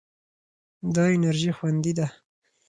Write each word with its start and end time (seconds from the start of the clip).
دا 0.95 1.03
انرژي 1.15 1.51
خوندي 1.57 1.93
ده. 1.97 2.07